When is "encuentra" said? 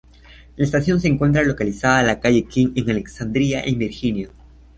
1.09-1.43